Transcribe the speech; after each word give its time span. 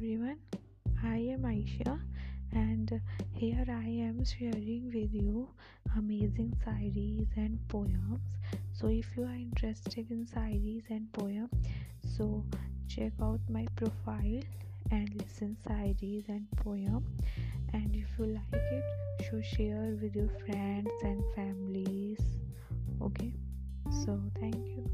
everyone, 0.00 0.38
I 1.04 1.16
am 1.34 1.42
Aisha, 1.42 2.00
and 2.52 3.02
here 3.34 3.66
I 3.68 3.84
am 4.08 4.24
sharing 4.24 4.90
with 4.94 5.12
you 5.12 5.46
amazing 5.94 6.56
shayaris 6.64 7.28
and 7.36 7.58
poems. 7.68 8.22
So, 8.72 8.86
if 8.88 9.14
you 9.14 9.24
are 9.24 9.34
interested 9.34 10.10
in 10.10 10.24
shayaris 10.24 10.88
and 10.88 11.12
poems, 11.12 11.50
so 12.16 12.42
check 12.88 13.12
out 13.20 13.40
my 13.50 13.66
profile 13.76 14.40
and 14.90 15.14
listen 15.20 15.58
shayaris 15.68 16.30
and 16.30 16.46
poem. 16.56 17.04
And 17.74 17.94
if 17.94 18.08
you 18.18 18.24
like 18.24 18.62
it, 18.72 18.84
so 19.30 19.42
share 19.42 19.98
with 20.00 20.16
your 20.16 20.30
friends 20.46 20.90
and 21.02 21.22
families. 21.36 22.22
Okay, 23.02 23.34
so 23.90 24.18
thank 24.40 24.66
you. 24.66 24.89